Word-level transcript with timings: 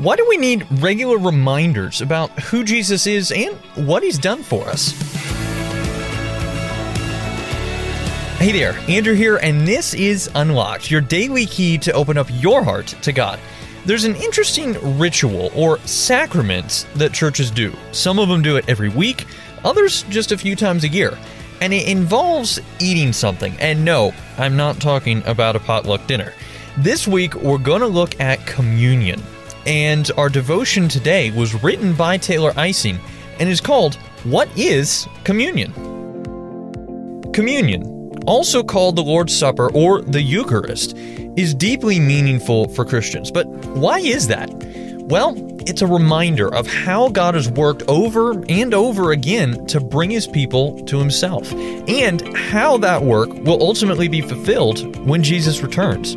Why 0.00 0.14
do 0.14 0.24
we 0.28 0.36
need 0.36 0.64
regular 0.80 1.18
reminders 1.18 2.02
about 2.02 2.30
who 2.38 2.62
Jesus 2.62 3.08
is 3.08 3.32
and 3.32 3.56
what 3.74 4.04
he's 4.04 4.16
done 4.16 4.44
for 4.44 4.62
us? 4.68 4.92
Hey 8.38 8.52
there, 8.52 8.74
Andrew 8.88 9.14
here, 9.14 9.38
and 9.38 9.66
this 9.66 9.94
is 9.94 10.30
Unlocked, 10.36 10.88
your 10.88 11.00
daily 11.00 11.46
key 11.46 11.78
to 11.78 11.92
open 11.94 12.16
up 12.16 12.28
your 12.34 12.62
heart 12.62 12.86
to 13.02 13.12
God. 13.12 13.40
There's 13.86 14.04
an 14.04 14.14
interesting 14.14 14.76
ritual 15.00 15.50
or 15.52 15.80
sacrament 15.80 16.86
that 16.94 17.12
churches 17.12 17.50
do. 17.50 17.74
Some 17.90 18.20
of 18.20 18.28
them 18.28 18.40
do 18.40 18.56
it 18.56 18.68
every 18.68 18.90
week, 18.90 19.26
others 19.64 20.04
just 20.04 20.30
a 20.30 20.38
few 20.38 20.54
times 20.54 20.84
a 20.84 20.88
year. 20.88 21.18
And 21.60 21.74
it 21.74 21.88
involves 21.88 22.60
eating 22.78 23.12
something. 23.12 23.52
And 23.58 23.84
no, 23.84 24.12
I'm 24.36 24.56
not 24.56 24.80
talking 24.80 25.24
about 25.26 25.56
a 25.56 25.60
potluck 25.60 26.06
dinner. 26.06 26.34
This 26.76 27.08
week, 27.08 27.34
we're 27.34 27.58
going 27.58 27.80
to 27.80 27.88
look 27.88 28.20
at 28.20 28.46
communion. 28.46 29.20
And 29.68 30.10
our 30.16 30.30
devotion 30.30 30.88
today 30.88 31.30
was 31.30 31.62
written 31.62 31.92
by 31.92 32.16
Taylor 32.16 32.54
Ising 32.56 32.98
and 33.38 33.50
is 33.50 33.60
called 33.60 33.96
What 34.24 34.48
is 34.56 35.06
Communion? 35.24 35.74
Communion, 37.34 37.84
also 38.26 38.62
called 38.62 38.96
the 38.96 39.02
Lord's 39.02 39.36
Supper 39.36 39.70
or 39.74 40.00
the 40.00 40.22
Eucharist, 40.22 40.96
is 40.96 41.52
deeply 41.52 42.00
meaningful 42.00 42.68
for 42.68 42.86
Christians. 42.86 43.30
But 43.30 43.46
why 43.76 43.98
is 43.98 44.28
that? 44.28 44.48
Well, 45.02 45.34
it's 45.66 45.82
a 45.82 45.86
reminder 45.86 46.48
of 46.54 46.66
how 46.66 47.10
God 47.10 47.34
has 47.34 47.50
worked 47.50 47.82
over 47.88 48.42
and 48.48 48.72
over 48.72 49.12
again 49.12 49.66
to 49.66 49.80
bring 49.80 50.10
his 50.10 50.26
people 50.26 50.82
to 50.86 50.98
himself, 50.98 51.52
and 51.52 52.34
how 52.38 52.78
that 52.78 53.02
work 53.02 53.28
will 53.34 53.62
ultimately 53.62 54.08
be 54.08 54.22
fulfilled 54.22 54.96
when 55.06 55.22
Jesus 55.22 55.60
returns. 55.60 56.16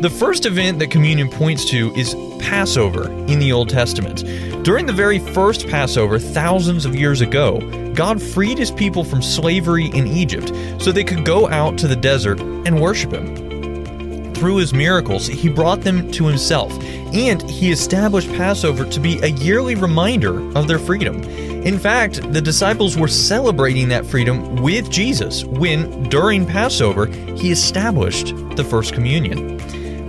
The 0.00 0.10
first 0.10 0.44
event 0.44 0.78
that 0.80 0.90
communion 0.90 1.30
points 1.30 1.64
to 1.70 1.90
is 1.94 2.14
Passover 2.38 3.10
in 3.28 3.38
the 3.38 3.50
Old 3.50 3.70
Testament. 3.70 4.24
During 4.62 4.84
the 4.84 4.92
very 4.92 5.18
first 5.18 5.66
Passover, 5.68 6.18
thousands 6.18 6.84
of 6.84 6.94
years 6.94 7.22
ago, 7.22 7.60
God 7.94 8.20
freed 8.20 8.58
his 8.58 8.70
people 8.70 9.04
from 9.04 9.22
slavery 9.22 9.86
in 9.86 10.06
Egypt 10.06 10.52
so 10.82 10.92
they 10.92 11.02
could 11.02 11.24
go 11.24 11.48
out 11.48 11.78
to 11.78 11.88
the 11.88 11.96
desert 11.96 12.38
and 12.40 12.78
worship 12.78 13.10
him. 13.10 14.34
Through 14.34 14.56
his 14.56 14.74
miracles, 14.74 15.28
he 15.28 15.48
brought 15.48 15.80
them 15.80 16.10
to 16.12 16.26
himself, 16.26 16.78
and 17.14 17.40
he 17.48 17.70
established 17.70 18.28
Passover 18.34 18.84
to 18.84 19.00
be 19.00 19.18
a 19.20 19.28
yearly 19.28 19.76
reminder 19.76 20.46
of 20.58 20.68
their 20.68 20.78
freedom. 20.78 21.22
In 21.22 21.78
fact, 21.78 22.20
the 22.34 22.42
disciples 22.42 22.98
were 22.98 23.08
celebrating 23.08 23.88
that 23.88 24.04
freedom 24.04 24.56
with 24.56 24.90
Jesus 24.90 25.46
when, 25.46 26.02
during 26.10 26.44
Passover, 26.44 27.06
he 27.06 27.50
established 27.50 28.34
the 28.56 28.64
First 28.64 28.92
Communion. 28.92 29.56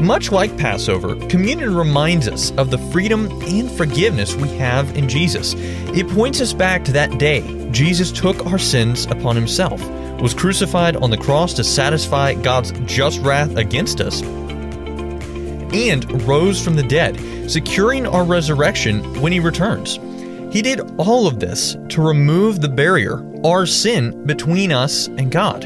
Much 0.00 0.32
like 0.32 0.56
Passover, 0.58 1.14
communion 1.28 1.74
reminds 1.74 2.28
us 2.28 2.50
of 2.52 2.70
the 2.70 2.78
freedom 2.78 3.26
and 3.42 3.70
forgiveness 3.70 4.34
we 4.34 4.48
have 4.56 4.96
in 4.96 5.08
Jesus. 5.08 5.54
It 5.56 6.08
points 6.08 6.40
us 6.40 6.52
back 6.52 6.84
to 6.84 6.92
that 6.92 7.18
day 7.18 7.70
Jesus 7.70 8.12
took 8.12 8.46
our 8.46 8.58
sins 8.58 9.06
upon 9.06 9.34
himself, 9.34 9.80
was 10.20 10.32
crucified 10.32 10.94
on 10.96 11.10
the 11.10 11.16
cross 11.16 11.54
to 11.54 11.64
satisfy 11.64 12.34
God's 12.34 12.72
just 12.86 13.20
wrath 13.20 13.56
against 13.56 14.00
us, 14.00 14.22
and 15.72 16.22
rose 16.22 16.62
from 16.62 16.76
the 16.76 16.84
dead, 16.84 17.50
securing 17.50 18.06
our 18.06 18.24
resurrection 18.24 19.02
when 19.20 19.32
he 19.32 19.40
returns. 19.40 19.98
He 20.52 20.62
did 20.62 20.80
all 20.98 21.26
of 21.26 21.40
this 21.40 21.76
to 21.88 22.00
remove 22.00 22.60
the 22.60 22.68
barrier, 22.68 23.24
our 23.44 23.66
sin, 23.66 24.24
between 24.24 24.70
us 24.70 25.08
and 25.08 25.32
God. 25.32 25.64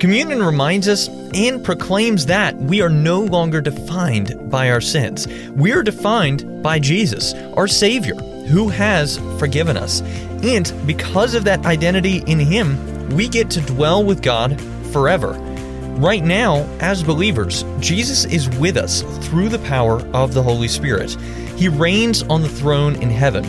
Communion 0.00 0.42
reminds 0.42 0.88
us 0.88 1.08
and 1.34 1.64
proclaims 1.64 2.26
that 2.26 2.54
we 2.56 2.82
are 2.82 2.90
no 2.90 3.20
longer 3.20 3.60
defined 3.60 4.50
by 4.50 4.70
our 4.70 4.80
sins. 4.80 5.26
We 5.52 5.72
are 5.72 5.82
defined 5.82 6.62
by 6.62 6.78
Jesus, 6.78 7.32
our 7.56 7.68
Savior, 7.68 8.16
who 8.46 8.68
has 8.68 9.18
forgiven 9.38 9.76
us. 9.76 10.02
And 10.42 10.72
because 10.86 11.34
of 11.34 11.44
that 11.44 11.64
identity 11.64 12.18
in 12.26 12.38
Him, 12.38 13.08
we 13.10 13.28
get 13.28 13.50
to 13.50 13.60
dwell 13.60 14.04
with 14.04 14.20
God 14.20 14.60
forever. 14.92 15.32
Right 15.96 16.24
now, 16.24 16.68
as 16.80 17.02
believers, 17.02 17.64
Jesus 17.78 18.24
is 18.24 18.50
with 18.58 18.76
us 18.76 19.02
through 19.26 19.48
the 19.48 19.60
power 19.60 20.00
of 20.12 20.34
the 20.34 20.42
Holy 20.42 20.68
Spirit. 20.68 21.12
He 21.56 21.68
reigns 21.68 22.24
on 22.24 22.42
the 22.42 22.48
throne 22.48 22.96
in 22.96 23.10
heaven, 23.10 23.44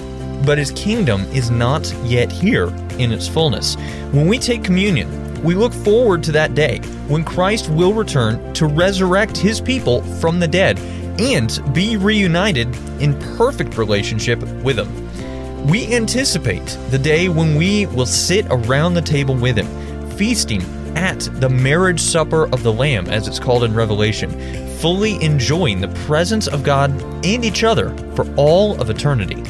but 0.46 0.60
His 0.60 0.72
kingdom 0.72 1.22
is 1.34 1.50
not 1.50 1.92
yet 2.04 2.32
here 2.32 2.68
in 3.00 3.12
its 3.12 3.28
fullness. 3.28 3.76
When 4.12 4.28
we 4.28 4.38
take 4.38 4.64
communion, 4.64 5.35
we 5.46 5.56
look 5.56 5.74
forward 5.74 6.24
to 6.24 6.32
that 6.34 6.56
day 6.56 6.80
when 7.08 7.24
Christ 7.24 7.70
will 7.70 7.94
return 7.94 8.54
to 8.56 8.66
resurrect 8.66 9.38
his 9.38 9.62
people 9.62 10.02
from 10.20 10.40
the 10.40 10.48
dead 10.48 10.80
and 11.20 11.62
be 11.74 11.96
reunited 11.98 12.76
in 13.00 13.18
perfect 13.38 13.78
relationship 13.78 14.42
with 14.64 14.80
him. 14.80 15.68
We 15.68 15.94
anticipate 15.94 16.66
the 16.90 17.00
day 17.00 17.30
when 17.30 17.56
we 17.56 17.86
will 17.88 18.06
sit 18.06 18.46
around 18.50 18.96
the 18.96 19.02
table 19.02 19.36
with 19.36 19.58
him, 19.58 20.10
feasting 20.12 20.62
at 20.96 21.20
the 21.40 21.50
marriage 21.50 22.00
supper 22.00 22.46
of 22.54 22.64
the 22.64 22.74
Lamb, 22.74 23.08
as 23.08 23.28
it's 23.28 23.40
called 23.40 23.64
in 23.64 23.74
Revelation, 23.74 24.32
fully 24.78 25.22
enjoying 25.24 25.82
the 25.82 25.88
presence 26.06 26.48
of 26.48 26.64
God 26.64 26.92
and 27.26 27.46
each 27.46 27.64
other 27.64 27.96
for 28.16 28.32
all 28.36 28.80
of 28.82 28.90
eternity. 28.90 29.42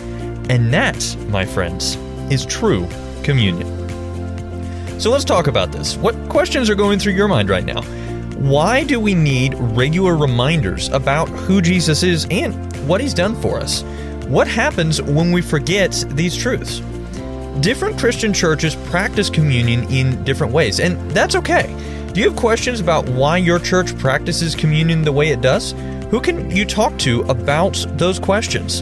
And 0.50 0.74
that, 0.74 1.16
my 1.30 1.46
friends, 1.46 1.96
is 2.32 2.46
true 2.46 2.88
communion. 3.24 3.85
So 4.98 5.12
let's 5.12 5.26
talk 5.26 5.48
about 5.48 5.72
this. 5.72 5.98
What 5.98 6.16
questions 6.30 6.70
are 6.70 6.76
going 6.76 7.00
through 7.00 7.14
your 7.14 7.28
mind 7.28 7.50
right 7.50 7.66
now? 7.66 7.82
Why 8.38 8.84
do 8.84 9.00
we 9.00 9.14
need 9.14 9.54
regular 9.56 10.16
reminders 10.16 10.88
about 10.90 11.28
who 11.28 11.62
Jesus 11.62 12.02
is 12.02 12.26
and 12.32 12.76
what 12.88 13.02
he's 13.02 13.14
done 13.14 13.36
for 13.42 13.60
us? 13.60 13.84
What 14.28 14.48
happens 14.48 15.02
when 15.02 15.32
we 15.32 15.42
forget 15.42 15.92
these 16.12 16.36
truths? 16.36 16.80
Different 17.60 18.00
Christian 18.00 18.34
churches 18.34 18.76
practice 18.88 19.30
communion 19.30 19.84
in 19.92 20.24
different 20.24 20.54
ways, 20.54 20.80
and 20.80 21.12
that's 21.12 21.36
okay. 21.36 21.76
Do 22.14 22.22
you 22.22 22.30
have 22.30 22.38
questions 22.38 22.80
about 22.80 23.08
why 23.10 23.38
your 23.38 23.60
church 23.60 23.98
practices 23.98 24.56
communion 24.56 25.04
the 25.04 25.12
way 25.12 25.30
it 25.30 25.42
does? 25.42 25.74
Who 26.10 26.22
can 26.22 26.50
you 26.50 26.66
talk 26.66 26.98
to 27.00 27.22
about 27.24 27.86
those 27.98 28.20
questions? 28.20 28.82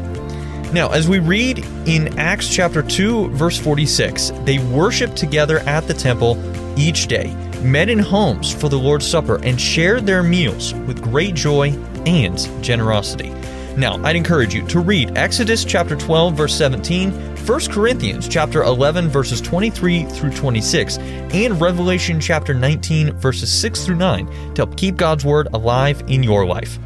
Now, 0.74 0.90
as 0.90 1.08
we 1.08 1.20
read 1.20 1.60
in 1.86 2.18
Acts 2.18 2.50
chapter 2.50 2.82
2, 2.82 3.30
verse 3.30 3.60
46, 3.60 4.32
they 4.44 4.58
worshiped 4.58 5.16
together 5.16 5.60
at 5.60 5.88
the 5.88 5.94
temple 5.94 6.36
each 6.80 7.06
day, 7.06 7.32
met 7.62 7.90
in 7.90 8.00
homes 8.00 8.52
for 8.52 8.70
the 8.70 8.80
Lord's 8.80 9.06
Supper, 9.06 9.40
and 9.44 9.62
shared 9.62 10.08
their 10.08 10.24
meals 10.24 10.74
with 10.74 11.00
great 11.00 11.36
joy 11.36 11.74
and 12.08 12.40
generosity. 12.64 13.30
Now, 13.78 14.04
I'd 14.04 14.16
encourage 14.16 14.56
you 14.56 14.66
to 14.70 14.80
read 14.80 15.16
Exodus 15.16 15.64
chapter 15.64 15.96
12, 15.96 16.34
verse 16.34 16.56
17, 16.56 17.12
1 17.12 17.60
Corinthians 17.70 18.28
chapter 18.28 18.64
11, 18.64 19.10
verses 19.10 19.42
23 19.42 20.06
through 20.06 20.32
26, 20.32 20.98
and 20.98 21.62
Revelation 21.62 22.20
chapter 22.20 22.56
19, 22.56 23.14
verses 23.18 23.52
6 23.52 23.86
through 23.86 23.98
9 23.98 24.26
to 24.56 24.66
help 24.66 24.76
keep 24.76 24.96
God's 24.96 25.24
Word 25.24 25.50
alive 25.54 26.04
in 26.08 26.24
your 26.24 26.48
life. 26.48 26.80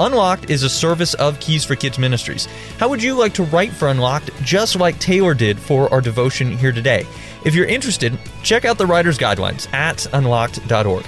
Unlocked 0.00 0.48
is 0.48 0.62
a 0.62 0.68
service 0.68 1.14
of 1.14 1.40
Keys 1.40 1.64
for 1.64 1.74
Kids 1.74 1.98
Ministries. 1.98 2.46
How 2.78 2.88
would 2.88 3.02
you 3.02 3.14
like 3.14 3.34
to 3.34 3.42
write 3.44 3.72
for 3.72 3.88
Unlocked 3.88 4.30
just 4.42 4.76
like 4.76 4.98
Taylor 5.00 5.34
did 5.34 5.58
for 5.58 5.92
our 5.92 6.00
devotion 6.00 6.56
here 6.56 6.70
today? 6.70 7.04
If 7.44 7.54
you're 7.54 7.66
interested, 7.66 8.16
check 8.44 8.64
out 8.64 8.78
the 8.78 8.86
writer's 8.86 9.18
guidelines 9.18 9.72
at 9.74 10.06
unlocked.org. 10.12 11.04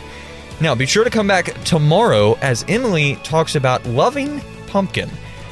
Now, 0.60 0.74
be 0.74 0.86
sure 0.86 1.04
to 1.04 1.10
come 1.10 1.28
back 1.28 1.54
tomorrow 1.64 2.36
as 2.42 2.64
Emily 2.68 3.16
talks 3.22 3.54
about 3.54 3.86
loving 3.86 4.40
pumpkin. 4.66 5.08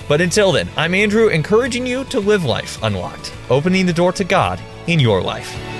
But 0.08 0.20
until 0.20 0.52
then, 0.52 0.68
I'm 0.76 0.94
Andrew, 0.94 1.28
encouraging 1.28 1.86
you 1.86 2.04
to 2.04 2.18
live 2.18 2.44
life 2.44 2.82
unlocked, 2.82 3.32
opening 3.50 3.86
the 3.86 3.92
door 3.92 4.12
to 4.12 4.24
God 4.24 4.60
in 4.88 4.98
your 4.98 5.22
life. 5.22 5.77